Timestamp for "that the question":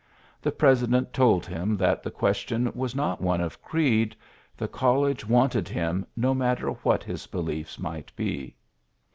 1.77-2.71